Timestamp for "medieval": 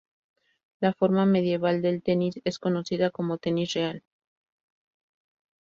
1.27-1.83